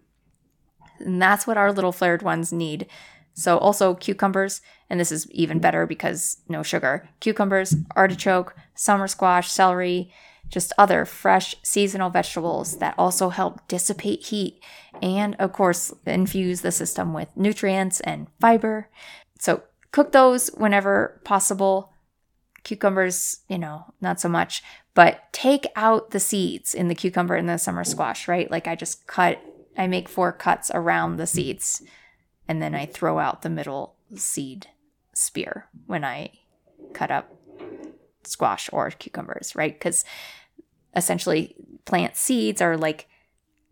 And 1.00 1.20
that's 1.20 1.46
what 1.46 1.58
our 1.58 1.70
little 1.70 1.92
flared 1.92 2.22
ones 2.22 2.50
need. 2.50 2.86
So 3.34 3.58
also 3.58 3.94
cucumbers, 3.94 4.62
and 4.90 4.98
this 4.98 5.12
is 5.12 5.30
even 5.30 5.60
better 5.60 5.86
because 5.86 6.38
no 6.48 6.62
sugar. 6.62 7.08
Cucumbers, 7.20 7.76
artichoke, 7.96 8.54
summer 8.74 9.06
squash, 9.06 9.50
celery, 9.50 10.12
just 10.48 10.72
other 10.76 11.04
fresh 11.04 11.54
seasonal 11.62 12.10
vegetables 12.10 12.78
that 12.78 12.96
also 12.98 13.28
help 13.28 13.66
dissipate 13.68 14.26
heat 14.26 14.60
and 15.00 15.36
of 15.38 15.52
course 15.52 15.94
infuse 16.04 16.60
the 16.60 16.72
system 16.72 17.14
with 17.14 17.28
nutrients 17.36 18.00
and 18.00 18.26
fiber. 18.40 18.88
So 19.38 19.62
cook 19.92 20.12
those 20.12 20.48
whenever 20.48 21.20
possible. 21.24 21.92
Cucumbers, 22.62 23.40
you 23.48 23.56
know, 23.56 23.94
not 24.02 24.20
so 24.20 24.28
much, 24.28 24.62
but 24.94 25.32
take 25.32 25.66
out 25.76 26.10
the 26.10 26.20
seeds 26.20 26.74
in 26.74 26.88
the 26.88 26.94
cucumber 26.94 27.34
and 27.34 27.48
the 27.48 27.56
summer 27.56 27.84
squash, 27.84 28.28
right? 28.28 28.50
Like 28.50 28.66
I 28.66 28.74
just 28.74 29.06
cut 29.06 29.40
I 29.78 29.86
make 29.86 30.08
four 30.08 30.32
cuts 30.32 30.70
around 30.74 31.16
the 31.16 31.28
seeds 31.28 31.82
and 32.48 32.60
then 32.60 32.74
I 32.74 32.86
throw 32.86 33.20
out 33.20 33.42
the 33.42 33.48
middle 33.48 33.94
seed 34.16 34.66
spear 35.20 35.66
when 35.86 36.04
I 36.04 36.32
cut 36.92 37.10
up 37.10 37.34
squash 38.24 38.68
or 38.72 38.90
cucumbers, 38.90 39.54
right? 39.54 39.72
Because 39.72 40.04
essentially 40.94 41.54
plant 41.84 42.16
seeds 42.16 42.60
are 42.60 42.76
like 42.76 43.08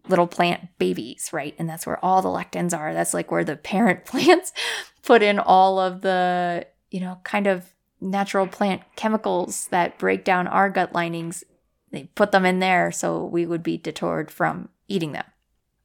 little 0.09 0.26
plant 0.26 0.69
babies, 0.78 1.31
right? 1.33 1.55
And 1.59 1.69
that's 1.69 1.87
where 1.87 2.02
all 2.05 2.23
the 2.23 2.28
lectins 2.28 2.76
are. 2.76 2.95
That's 2.95 3.14
like 3.14 3.31
where 3.31 3.45
the 3.45 3.57
parent 3.57 4.05
plants 4.07 4.52
put 5.02 5.23
in 5.23 5.38
all 5.38 5.78
of 5.78 6.00
the, 6.00 6.67
you 6.90 7.00
know, 7.00 7.19
kind 7.25 7.47
of 7.47 7.75
natural 8.00 8.47
plant 8.47 8.83
chemicals 8.97 9.67
that 9.69 9.99
break 9.99 10.25
down 10.25 10.47
our 10.47 10.71
gut 10.71 10.93
linings. 10.95 11.45
They 11.90 12.05
put 12.14 12.33
them 12.33 12.45
in 12.45 12.59
there 12.59 12.93
so 12.93 13.25
we 13.25 13.47
would 13.47 13.62
be 13.62 13.76
deterred 13.76 14.31
from 14.31 14.69
eating 14.88 15.12
them. 15.12 15.25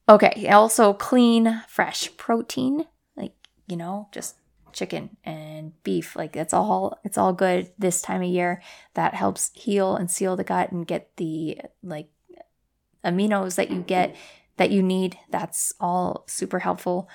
Okay, 0.07 0.47
also 0.49 0.93
clean, 0.93 1.63
fresh 1.67 2.15
protein, 2.17 2.85
like, 3.15 3.33
you 3.67 3.77
know, 3.77 4.09
just 4.11 4.35
chicken 4.73 5.17
and 5.23 5.71
beef. 5.83 6.15
Like 6.15 6.35
it's 6.35 6.53
all 6.53 6.99
it's 7.03 7.17
all 7.17 7.33
good 7.33 7.71
this 7.77 8.01
time 8.01 8.21
of 8.21 8.29
year. 8.29 8.61
That 8.93 9.13
helps 9.13 9.51
heal 9.53 9.95
and 9.95 10.09
seal 10.09 10.35
the 10.35 10.43
gut 10.43 10.71
and 10.71 10.87
get 10.87 11.15
the 11.17 11.61
like 11.81 12.09
aminos 13.03 13.55
that 13.55 13.71
you 13.71 13.81
get 13.81 14.15
that 14.57 14.71
you 14.71 14.83
need. 14.83 15.17
That's 15.29 15.73
all 15.79 16.23
super 16.27 16.59
helpful. 16.59 17.09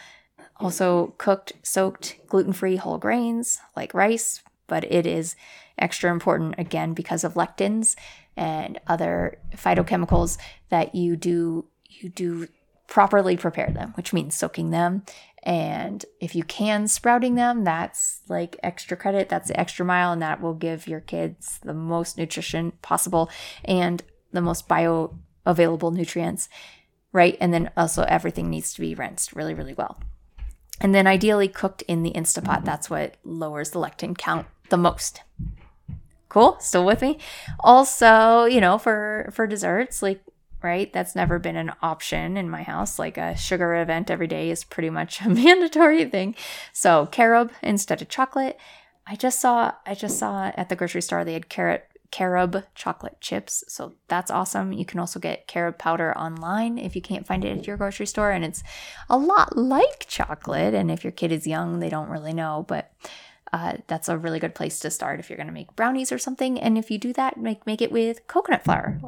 Also 0.57 1.15
cooked, 1.19 1.53
soaked, 1.63 2.17
gluten-free 2.27 2.77
whole 2.77 2.99
grains 2.99 3.61
like 3.77 3.95
rice, 3.95 4.43
but 4.67 4.85
it 4.91 5.07
is 5.07 5.37
extra 5.79 6.11
important 6.11 6.57
again 6.59 6.95
because 6.95 7.23
of 7.23 7.35
lectins 7.35 7.95
and 8.37 8.81
other 8.87 9.39
phytochemicals 9.55 10.37
that 10.71 10.95
you 10.95 11.17
do 11.17 11.67
you 11.89 12.09
do 12.09 12.49
properly 12.89 13.37
prepare 13.37 13.71
them, 13.71 13.93
which 13.97 14.13
means 14.13 14.35
soaking 14.35 14.71
them. 14.71 15.03
And 15.49 16.05
if 16.21 16.35
you 16.35 16.45
can 16.45 16.89
sprouting 16.89 17.35
them, 17.35 17.65
that's 17.65 18.21
like 18.29 18.59
extra 18.63 18.99
credit, 18.99 19.31
that's 19.31 19.49
the 19.49 19.59
extra 19.59 19.83
mile, 19.83 20.13
and 20.13 20.21
that 20.21 20.43
will 20.43 20.53
give 20.53 20.87
your 20.87 21.01
kids 21.01 21.59
the 21.65 21.73
most 21.73 22.19
nutrition 22.19 22.73
possible 22.83 23.31
and 23.65 24.03
the 24.31 24.43
most 24.43 24.69
bioavailable 24.69 25.95
nutrients, 25.95 26.51
right? 27.13 27.35
And 27.41 27.55
then 27.55 27.71
also 27.79 28.03
everything 28.03 28.51
needs 28.51 28.75
to 28.75 28.83
be 28.83 28.95
rinsed 28.95 29.35
really, 29.35 29.55
really 29.55 29.73
well. 29.73 29.99
And 30.83 30.95
then 30.95 31.07
ideally 31.07 31.49
cooked 31.49 31.81
in 31.89 32.03
the 32.03 32.13
Instapot. 32.13 32.67
That's 32.67 32.91
what 32.91 33.17
lowers 33.25 33.71
the 33.71 33.81
lectin 33.81 34.19
count 34.19 34.47
the 34.69 34.77
most. 34.77 35.23
Cool? 36.29 36.59
Still 36.61 36.85
with 36.85 37.01
me? 37.01 37.17
Also, 37.61 38.45
you 38.45 38.61
know, 38.61 38.77
for 38.77 39.31
for 39.33 39.47
desserts, 39.47 40.03
like 40.03 40.23
right? 40.63 40.93
That's 40.93 41.15
never 41.15 41.39
been 41.39 41.57
an 41.57 41.73
option 41.83 42.37
in 42.37 42.51
my 42.51 42.63
house. 42.63 42.99
Like 42.99 43.17
a 43.17 43.37
sugar 43.37 43.75
event 43.77 44.11
every 44.11 44.27
day 44.27 44.51
is 44.51 44.65
pretty 44.65 44.91
much 44.91 45.21
a 45.25 45.29
mandatory 45.29 46.05
thing. 46.05 46.35
So 46.73 47.07
carob 47.07 47.53
instead 47.63 48.03
of 48.03 48.09
chocolate. 48.09 48.59
I 49.07 49.17
just 49.17 49.41
saw 49.41 49.73
I 49.87 49.95
just 49.95 50.19
saw 50.19 50.53
at 50.55 50.69
the 50.69 50.77
grocery 50.77 51.01
store 51.01 51.25
they 51.25 51.33
had 51.33 51.49
carrot 51.49 51.89
carob 52.11 52.65
chocolate 52.75 53.21
chips. 53.21 53.65
So 53.69 53.95
that's 54.09 54.31
awesome. 54.31 54.73
You 54.73 54.85
can 54.85 55.01
also 55.01 55.21
get 55.21 55.47
carob 55.47 55.79
powder 55.79 56.17
online 56.17 56.79
if 56.79 56.97
you 56.97 57.03
can't 57.03 57.27
find 57.27 57.45
it 57.45 57.59
at 57.59 57.67
your 57.67 57.77
grocery 57.77 58.07
store 58.07 58.31
and 58.31 58.45
it's 58.45 58.63
a 59.09 59.19
lot 59.19 59.57
like 59.57 60.07
chocolate 60.09 60.75
and 60.75 60.91
if 60.91 61.05
your 61.05 61.11
kid 61.11 61.33
is 61.33 61.47
young, 61.47 61.81
they 61.81 61.89
don't 61.89 62.09
really 62.09 62.33
know, 62.33 62.65
but 62.69 62.93
uh, 63.53 63.75
that's 63.87 64.09
a 64.09 64.19
really 64.19 64.39
good 64.39 64.55
place 64.55 64.79
to 64.81 64.91
start 64.91 65.21
if 65.21 65.31
you're 65.31 65.37
going 65.37 65.47
to 65.47 65.53
make 65.53 65.75
brownies 65.75 66.13
or 66.13 66.19
something. 66.19 66.61
And 66.61 66.77
if 66.77 66.91
you 66.91 66.99
do 66.99 67.13
that, 67.15 67.39
make 67.39 67.67
make 67.67 67.81
it 67.81 67.93
with 67.93 68.27
coconut 68.27 68.65
flour 68.65 68.99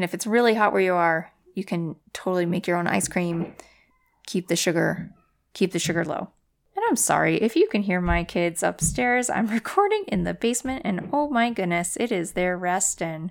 and 0.00 0.04
if 0.06 0.14
it's 0.14 0.26
really 0.26 0.54
hot 0.54 0.72
where 0.72 0.80
you 0.80 0.94
are, 0.94 1.30
you 1.54 1.62
can 1.62 1.94
totally 2.14 2.46
make 2.46 2.66
your 2.66 2.78
own 2.78 2.86
ice 2.86 3.06
cream. 3.06 3.52
Keep 4.26 4.48
the 4.48 4.56
sugar, 4.56 5.10
keep 5.52 5.72
the 5.72 5.78
sugar 5.78 6.06
low. 6.06 6.30
And 6.74 6.84
I'm 6.88 6.96
sorry 6.96 7.36
if 7.36 7.54
you 7.54 7.68
can 7.68 7.82
hear 7.82 8.00
my 8.00 8.24
kids 8.24 8.62
upstairs. 8.62 9.28
I'm 9.28 9.46
recording 9.50 10.04
in 10.08 10.24
the 10.24 10.32
basement 10.32 10.80
and 10.86 11.10
oh 11.12 11.28
my 11.28 11.50
goodness, 11.50 11.98
it 12.00 12.10
is 12.10 12.32
their 12.32 12.56
rest 12.56 13.02
and 13.02 13.30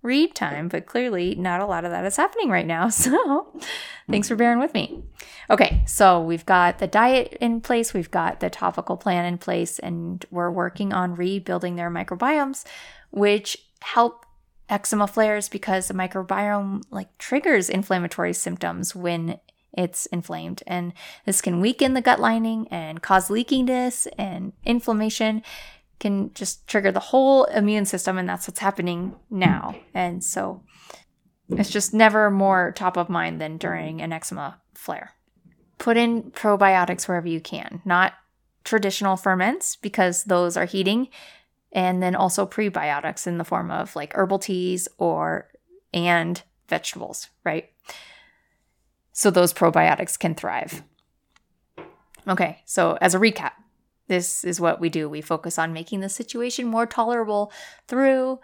read 0.00 0.34
time, 0.34 0.68
but 0.68 0.86
clearly 0.86 1.34
not 1.34 1.60
a 1.60 1.66
lot 1.66 1.84
of 1.84 1.90
that 1.90 2.06
is 2.06 2.16
happening 2.16 2.48
right 2.48 2.66
now. 2.66 2.88
So 2.90 3.60
thanks 4.08 4.28
for 4.28 4.36
bearing 4.36 4.58
with 4.58 4.72
me. 4.72 5.02
Okay, 5.50 5.82
so 5.86 6.22
we've 6.22 6.46
got 6.46 6.78
the 6.78 6.86
diet 6.86 7.36
in 7.42 7.60
place, 7.60 7.92
we've 7.92 8.10
got 8.10 8.40
the 8.40 8.48
topical 8.48 8.96
plan 8.96 9.26
in 9.26 9.36
place, 9.36 9.78
and 9.80 10.24
we're 10.30 10.50
working 10.50 10.94
on 10.94 11.14
rebuilding 11.14 11.76
their 11.76 11.90
microbiomes, 11.90 12.64
which 13.10 13.58
help 13.82 14.25
eczema 14.68 15.06
flares 15.06 15.48
because 15.48 15.88
the 15.88 15.94
microbiome 15.94 16.82
like 16.90 17.16
triggers 17.18 17.68
inflammatory 17.68 18.32
symptoms 18.32 18.94
when 18.94 19.38
it's 19.76 20.06
inflamed. 20.06 20.62
And 20.66 20.92
this 21.24 21.40
can 21.40 21.60
weaken 21.60 21.94
the 21.94 22.00
gut 22.00 22.18
lining 22.18 22.66
and 22.68 23.02
cause 23.02 23.28
leakiness 23.28 24.06
and 24.18 24.52
inflammation 24.64 25.42
can 25.98 26.32
just 26.34 26.66
trigger 26.66 26.92
the 26.92 27.00
whole 27.00 27.44
immune 27.44 27.84
system 27.84 28.18
and 28.18 28.28
that's 28.28 28.48
what's 28.48 28.60
happening 28.60 29.14
now. 29.30 29.76
And 29.94 30.22
so 30.22 30.62
it's 31.48 31.70
just 31.70 31.94
never 31.94 32.30
more 32.30 32.72
top 32.72 32.96
of 32.96 33.08
mind 33.08 33.40
than 33.40 33.56
during 33.56 34.02
an 34.02 34.12
eczema 34.12 34.60
flare. 34.74 35.12
Put 35.78 35.96
in 35.96 36.30
probiotics 36.32 37.06
wherever 37.06 37.28
you 37.28 37.40
can 37.40 37.82
not 37.84 38.14
traditional 38.64 39.16
ferments 39.16 39.76
because 39.76 40.24
those 40.24 40.56
are 40.56 40.64
heating 40.64 41.08
and 41.72 42.02
then 42.02 42.14
also 42.14 42.46
prebiotics 42.46 43.26
in 43.26 43.38
the 43.38 43.44
form 43.44 43.70
of 43.70 43.94
like 43.96 44.14
herbal 44.14 44.38
teas 44.38 44.88
or 44.98 45.48
and 45.92 46.42
vegetables, 46.68 47.28
right? 47.44 47.70
So 49.12 49.30
those 49.30 49.52
probiotics 49.52 50.18
can 50.18 50.34
thrive. 50.34 50.82
Okay, 52.28 52.60
so 52.64 52.98
as 53.00 53.14
a 53.14 53.18
recap, 53.18 53.52
this 54.08 54.44
is 54.44 54.60
what 54.60 54.80
we 54.80 54.88
do. 54.88 55.08
We 55.08 55.20
focus 55.20 55.58
on 55.58 55.72
making 55.72 56.00
the 56.00 56.08
situation 56.08 56.66
more 56.66 56.86
tolerable 56.86 57.52
through 57.88 58.40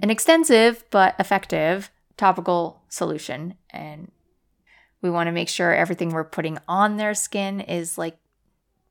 an 0.00 0.10
extensive 0.10 0.84
but 0.90 1.14
effective 1.18 1.90
topical 2.16 2.82
solution. 2.88 3.54
And 3.70 4.10
we 5.02 5.10
want 5.10 5.28
to 5.28 5.32
make 5.32 5.48
sure 5.48 5.74
everything 5.74 6.10
we're 6.10 6.24
putting 6.24 6.58
on 6.68 6.96
their 6.96 7.14
skin 7.14 7.60
is 7.60 7.96
like 7.96 8.18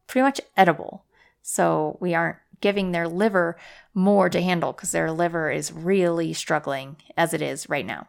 pretty 0.08 0.24
much 0.24 0.42
edible. 0.58 1.06
So 1.42 1.98
we 2.02 2.14
aren't 2.14 2.38
giving 2.62 2.92
their 2.92 3.08
liver 3.08 3.58
more 3.94 4.30
to 4.30 4.42
handle 4.42 4.74
because 4.74 4.92
their 4.92 5.12
liver 5.12 5.52
is 5.52 5.72
really 5.72 6.34
struggling 6.34 6.98
as 7.18 7.34
it 7.34 7.42
is 7.42 7.70
right 7.70 7.86
now. 7.86 8.08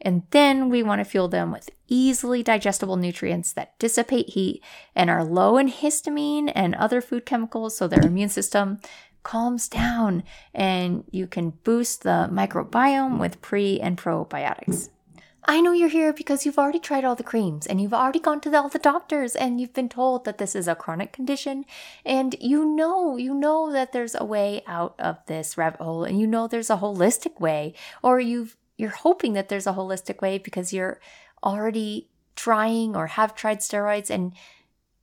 And 0.00 0.22
then 0.30 0.68
we 0.68 0.82
want 0.82 1.00
to 1.00 1.04
fuel 1.04 1.28
them 1.28 1.50
with 1.50 1.70
easily 1.88 2.42
digestible 2.42 2.96
nutrients 2.96 3.52
that 3.54 3.78
dissipate 3.78 4.30
heat 4.30 4.62
and 4.94 5.08
are 5.08 5.24
low 5.24 5.56
in 5.56 5.70
histamine 5.70 6.52
and 6.54 6.74
other 6.74 7.00
food 7.00 7.24
chemicals 7.24 7.76
so 7.76 7.88
their 7.88 8.04
immune 8.04 8.28
system 8.28 8.78
calms 9.22 9.68
down 9.68 10.22
and 10.54 11.02
you 11.10 11.26
can 11.26 11.50
boost 11.64 12.02
the 12.02 12.28
microbiome 12.30 13.18
with 13.18 13.40
pre 13.40 13.80
and 13.80 13.98
probiotics. 13.98 14.90
I 15.48 15.60
know 15.60 15.70
you're 15.70 15.88
here 15.88 16.12
because 16.12 16.44
you've 16.44 16.58
already 16.58 16.80
tried 16.80 17.04
all 17.04 17.14
the 17.14 17.22
creams 17.22 17.66
and 17.66 17.80
you've 17.80 17.94
already 17.94 18.18
gone 18.18 18.40
to 18.40 18.56
all 18.56 18.68
the 18.68 18.80
doctors 18.80 19.36
and 19.36 19.60
you've 19.60 19.72
been 19.72 19.88
told 19.88 20.24
that 20.24 20.38
this 20.38 20.56
is 20.56 20.66
a 20.66 20.74
chronic 20.74 21.12
condition. 21.12 21.64
And 22.04 22.34
you 22.40 22.64
know, 22.64 23.16
you 23.16 23.32
know 23.32 23.72
that 23.72 23.92
there's 23.92 24.16
a 24.16 24.24
way 24.24 24.62
out 24.66 24.96
of 24.98 25.24
this 25.26 25.56
rabbit 25.56 25.80
hole 25.80 26.02
and 26.02 26.18
you 26.18 26.26
know 26.26 26.48
there's 26.48 26.70
a 26.70 26.78
holistic 26.78 27.40
way 27.40 27.74
or 28.02 28.18
you've 28.18 28.56
you're 28.76 28.90
hoping 28.90 29.32
that 29.34 29.48
there's 29.48 29.66
a 29.66 29.72
holistic 29.72 30.20
way 30.20 30.36
because 30.36 30.72
you're 30.72 31.00
already 31.42 32.10
trying 32.34 32.94
or 32.96 33.06
have 33.06 33.34
tried 33.34 33.60
steroids 33.60 34.10
and 34.10 34.34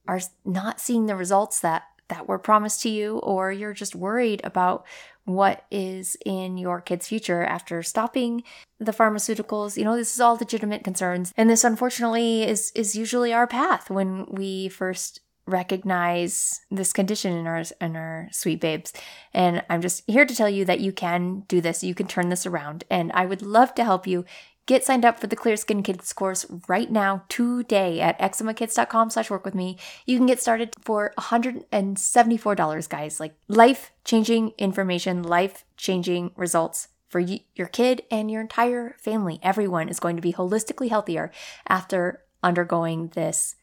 are 0.07 0.19
not 0.45 0.79
seeing 0.79 1.05
the 1.05 1.15
results 1.15 1.61
that 1.61 1.83
that 2.09 2.27
were 2.27 2.37
promised 2.37 2.81
to 2.83 2.89
you, 2.89 3.17
or 3.19 3.51
you're 3.51 3.73
just 3.73 3.95
worried 3.95 4.41
about 4.43 4.85
what 5.25 5.65
is 5.71 6.17
in 6.25 6.57
your 6.57 6.81
kid's 6.81 7.07
future 7.07 7.43
after 7.43 7.81
stopping 7.81 8.43
the 8.79 8.91
pharmaceuticals. 8.91 9.77
You 9.77 9.85
know, 9.85 9.95
this 9.95 10.13
is 10.13 10.19
all 10.19 10.35
legitimate 10.35 10.83
concerns. 10.83 11.33
And 11.37 11.49
this 11.49 11.63
unfortunately 11.63 12.43
is 12.43 12.71
is 12.75 12.95
usually 12.95 13.33
our 13.33 13.47
path 13.47 13.89
when 13.89 14.25
we 14.29 14.69
first 14.69 15.21
recognize 15.45 16.61
this 16.71 16.93
condition 16.93 17.33
in 17.33 17.47
our 17.47 17.63
in 17.81 17.97
our 17.97 18.29
sweet 18.31 18.61
babes 18.61 18.93
and 19.33 19.61
i'm 19.69 19.81
just 19.81 20.01
here 20.07 20.25
to 20.25 20.33
tell 20.33 20.49
you 20.49 20.63
that 20.63 20.79
you 20.79 20.93
can 20.93 21.41
do 21.49 21.59
this 21.59 21.83
you 21.83 21.93
can 21.93 22.07
turn 22.07 22.29
this 22.29 22.45
around 22.45 22.85
and 22.89 23.11
i 23.11 23.25
would 23.25 23.41
love 23.41 23.75
to 23.75 23.83
help 23.83 24.07
you 24.07 24.23
Get 24.65 24.85
signed 24.85 25.03
up 25.03 25.19
for 25.19 25.27
the 25.27 25.35
Clear 25.35 25.57
Skin 25.57 25.83
Kids 25.83 26.13
course 26.13 26.45
right 26.69 26.89
now, 26.89 27.25
today 27.27 27.99
at 27.99 28.17
eczemakids.com 28.19 29.09
slash 29.09 29.29
work 29.29 29.43
with 29.43 29.55
me. 29.55 29.77
You 30.05 30.15
can 30.17 30.25
get 30.25 30.39
started 30.39 30.73
for 30.79 31.13
$174, 31.19 32.89
guys. 32.89 33.19
Like 33.19 33.35
life 33.49 33.91
changing 34.05 34.53
information, 34.57 35.21
life 35.21 35.65
changing 35.75 36.31
results 36.37 36.87
for 37.09 37.19
you, 37.19 37.39
your 37.55 37.67
kid 37.67 38.03
and 38.09 38.31
your 38.31 38.39
entire 38.39 38.95
family. 38.99 39.39
Everyone 39.43 39.89
is 39.89 39.99
going 39.99 40.15
to 40.15 40.21
be 40.21 40.31
holistically 40.31 40.89
healthier 40.89 41.29
after 41.67 42.23
undergoing 42.41 43.09
this 43.09 43.55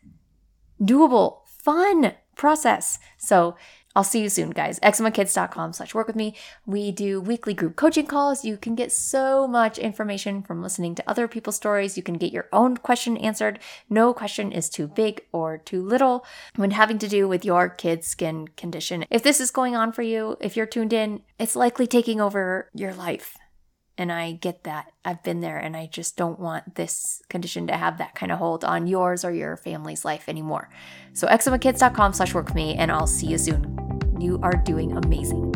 doable, 0.80 1.47
fun 1.47 2.12
process. 2.37 2.99
So 3.16 3.57
I'll 3.97 4.04
see 4.04 4.23
you 4.23 4.28
soon, 4.28 4.50
guys. 4.50 4.78
eczemakids.com 4.80 5.73
slash 5.73 5.94
work 5.94 6.06
with 6.06 6.14
me. 6.14 6.37
We 6.64 6.92
do 6.92 7.20
weekly 7.20 7.54
group 7.54 7.75
coaching 7.75 8.06
calls. 8.06 8.44
You 8.44 8.56
can 8.56 8.76
get 8.76 8.92
so 8.92 9.49
much 9.49 9.78
information 9.78 10.42
from 10.42 10.62
listening 10.62 10.94
to 10.94 11.11
other 11.11 11.26
people's 11.26 11.56
stories. 11.56 11.97
You 11.97 12.02
can 12.04 12.14
get 12.14 12.32
your 12.32 12.49
own 12.52 12.76
question 12.76 13.16
answered. 13.16 13.59
No 13.88 14.14
question 14.14 14.52
is 14.52 14.68
too 14.68 14.87
big 14.87 15.23
or 15.32 15.59
too 15.59 15.82
little 15.82 16.25
when 16.54 16.70
having 16.70 16.99
to 16.99 17.09
do 17.09 17.26
with 17.26 17.44
your 17.44 17.68
kid's 17.68 18.06
skin 18.06 18.47
condition. 18.56 19.04
If 19.11 19.25
this 19.25 19.40
is 19.40 19.50
going 19.50 19.75
on 19.75 19.90
for 19.90 20.02
you, 20.02 20.37
if 20.40 20.56
you're 20.56 20.66
tuned 20.66 20.92
in, 20.92 21.23
it's 21.38 21.56
likely 21.56 21.88
taking 21.88 22.20
over 22.20 22.70
your 22.73 22.94
life. 22.94 23.37
And 24.00 24.11
I 24.11 24.33
get 24.33 24.64
that. 24.64 24.92
I've 25.04 25.23
been 25.23 25.42
there 25.42 25.59
and 25.59 25.76
I 25.76 25.85
just 25.85 26.16
don't 26.16 26.40
want 26.40 26.76
this 26.76 27.23
condition 27.28 27.66
to 27.66 27.76
have 27.76 27.99
that 27.99 28.14
kind 28.14 28.33
of 28.33 28.38
hold 28.38 28.64
on 28.64 28.87
yours 28.87 29.26
or 29.26 29.30
your 29.30 29.59
family's 29.59 30.07
life 30.07 30.26
anymore. 30.26 30.71
So 31.12 31.26
eczemakids.com 31.26 32.14
slash 32.14 32.33
work 32.33 32.47
with 32.47 32.54
me 32.54 32.76
and 32.76 32.90
I'll 32.90 33.07
see 33.07 33.26
you 33.26 33.37
soon. 33.37 33.76
You 34.19 34.40
are 34.42 34.54
doing 34.64 34.97
amazing. 34.97 35.50